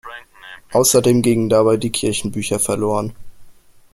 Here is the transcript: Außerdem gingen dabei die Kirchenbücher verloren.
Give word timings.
Außerdem 0.73 1.21
gingen 1.21 1.47
dabei 1.49 1.77
die 1.77 1.91
Kirchenbücher 1.91 2.57
verloren. 2.59 3.13